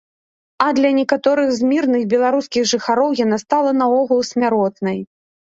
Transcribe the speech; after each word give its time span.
А 0.67 0.69
для 0.77 0.89
некаторых 0.99 1.47
з 1.57 1.69
мірных 1.73 2.01
беларускіх 2.13 2.63
жыхароў 2.73 3.13
яна 3.23 3.37
стала 3.45 3.77
наогул 3.83 4.27
смяротнай. 4.35 4.99